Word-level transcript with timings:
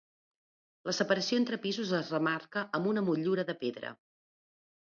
La 0.89 0.95
separació 0.99 1.39
entre 1.41 1.59
pisos 1.67 1.93
es 1.99 2.11
remarca 2.15 2.65
amb 2.79 2.91
una 2.95 3.07
motllura 3.11 3.47
de 3.51 3.59
pedra. 3.63 3.93